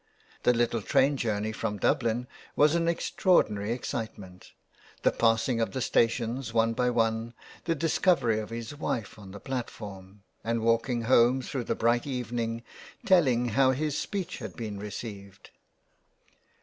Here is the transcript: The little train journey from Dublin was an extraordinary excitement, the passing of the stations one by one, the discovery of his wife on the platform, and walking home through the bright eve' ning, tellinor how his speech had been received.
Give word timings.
The 0.41 0.51
little 0.51 0.81
train 0.81 1.15
journey 1.15 1.51
from 1.51 1.77
Dublin 1.77 2.25
was 2.55 2.73
an 2.73 2.87
extraordinary 2.87 3.71
excitement, 3.71 4.51
the 5.03 5.11
passing 5.11 5.61
of 5.61 5.73
the 5.73 5.79
stations 5.81 6.55
one 6.55 6.73
by 6.73 6.89
one, 6.89 7.35
the 7.65 7.75
discovery 7.75 8.39
of 8.39 8.49
his 8.49 8.75
wife 8.75 9.19
on 9.19 9.29
the 9.29 9.39
platform, 9.39 10.23
and 10.43 10.61
walking 10.63 11.03
home 11.03 11.43
through 11.43 11.65
the 11.65 11.75
bright 11.75 12.07
eve' 12.07 12.31
ning, 12.31 12.63
tellinor 13.05 13.51
how 13.51 13.71
his 13.73 13.95
speech 13.95 14.39
had 14.39 14.55
been 14.55 14.79
received. 14.79 15.51